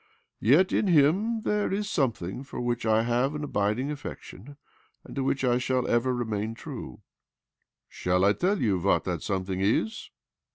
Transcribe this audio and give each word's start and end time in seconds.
'.Yet 0.39 0.71
in 0.71 0.87
him 0.87 1.43
there 1.43 1.71
is 1.71 1.87
something 1.87 2.43
for 2.43 2.59
which 2.59 2.87
I 2.87 3.03
have 3.03 3.35
an 3.35 3.43
abiding 3.43 3.91
affec 3.91 4.23
tion, 4.23 4.57
and 5.03 5.15
to 5.15 5.23
which 5.23 5.43
I 5.43 5.59
shall 5.59 5.87
ever 5.87 6.11
remain 6.11 6.55
true."' 6.55 7.01
Shall 7.87 8.25
I 8.25 8.33
tell 8.33 8.59
you 8.59 8.79
what 8.79 9.03
that 9.03 9.21
something 9.21 9.59
is 9.61 10.09